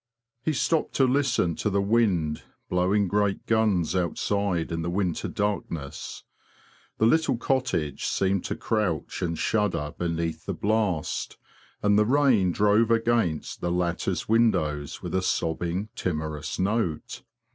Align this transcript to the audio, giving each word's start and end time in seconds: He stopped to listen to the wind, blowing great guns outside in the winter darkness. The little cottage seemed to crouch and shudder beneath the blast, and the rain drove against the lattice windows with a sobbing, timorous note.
He 0.41 0.53
stopped 0.53 0.95
to 0.95 1.05
listen 1.05 1.53
to 1.57 1.69
the 1.69 1.79
wind, 1.79 2.41
blowing 2.69 3.07
great 3.07 3.45
guns 3.45 3.95
outside 3.95 4.71
in 4.71 4.81
the 4.81 4.89
winter 4.89 5.27
darkness. 5.27 6.23
The 6.97 7.05
little 7.05 7.37
cottage 7.37 8.05
seemed 8.07 8.43
to 8.45 8.55
crouch 8.55 9.21
and 9.21 9.37
shudder 9.37 9.93
beneath 9.95 10.47
the 10.47 10.55
blast, 10.55 11.37
and 11.83 11.99
the 11.99 12.05
rain 12.05 12.51
drove 12.51 12.89
against 12.89 13.61
the 13.61 13.71
lattice 13.71 14.27
windows 14.27 15.03
with 15.03 15.13
a 15.13 15.21
sobbing, 15.21 15.89
timorous 15.95 16.57
note. 16.57 17.21